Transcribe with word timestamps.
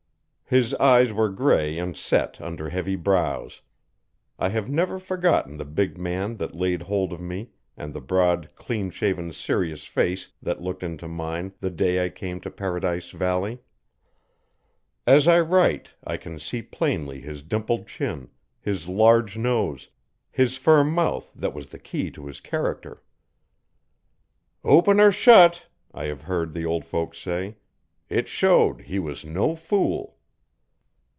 His 0.45 0.73
eyes 0.73 1.13
were 1.13 1.29
grey 1.29 1.77
and 1.79 1.95
set 1.95 2.41
under 2.41 2.67
heavy 2.67 2.97
brows. 2.97 3.61
I 4.37 4.49
have 4.49 4.69
never 4.69 4.99
forgotten 4.99 5.55
the 5.55 5.63
big 5.63 5.97
man 5.97 6.35
that 6.39 6.53
laid 6.53 6.81
hold 6.81 7.13
of 7.13 7.21
me 7.21 7.51
and 7.77 7.93
the 7.93 8.01
broad 8.01 8.53
clean 8.57 8.89
shaven 8.89 9.31
serious 9.31 9.85
face, 9.85 10.27
that 10.41 10.61
looked 10.61 10.83
into 10.83 11.07
mine 11.07 11.53
the 11.61 11.69
day 11.69 12.03
I 12.03 12.09
came 12.09 12.41
to 12.41 12.51
Paradise 12.51 13.11
Valley. 13.11 13.59
As 15.07 15.25
I 15.25 15.39
write 15.39 15.91
I 16.03 16.17
can 16.17 16.37
see 16.37 16.61
plainly 16.61 17.21
his 17.21 17.43
dimpled 17.43 17.87
chin, 17.87 18.27
his 18.59 18.89
large 18.89 19.37
nose, 19.37 19.87
his 20.29 20.57
firm 20.57 20.91
mouth 20.93 21.31
that 21.33 21.53
was 21.53 21.67
the 21.67 21.79
key 21.79 22.11
to 22.11 22.25
his 22.25 22.41
character. 22.41 23.01
'Open 24.65 24.99
or 24.99 25.13
shet,' 25.13 25.67
I 25.93 26.07
have 26.07 26.23
heard 26.23 26.51
the 26.51 26.65
old 26.65 26.83
folks 26.83 27.19
say, 27.19 27.55
'it 28.09 28.27
showed 28.27 28.81
he 28.81 28.99
was 28.99 29.23
no 29.23 29.55
fool.' 29.55 30.17